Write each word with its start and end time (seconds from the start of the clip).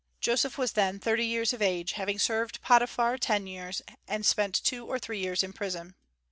Joseph 0.19 0.57
was 0.57 0.71
then 0.71 0.97
thirty 0.99 1.23
years 1.27 1.53
of 1.53 1.61
age, 1.61 1.91
having 1.91 2.17
served 2.17 2.59
Potiphar 2.63 3.19
ten 3.19 3.45
years, 3.45 3.83
and 4.07 4.25
spent 4.25 4.55
two 4.63 4.87
or 4.87 4.97
three 4.97 5.19
years 5.19 5.43
in 5.43 5.53
prison. 5.53 5.93